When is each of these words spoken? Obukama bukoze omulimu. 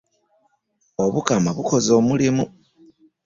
Obukama 1.03 1.49
bukoze 1.57 1.89
omulimu. 1.99 2.45